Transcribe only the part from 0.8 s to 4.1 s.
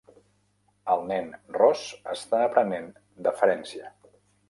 El nen ros està aprenent deferència.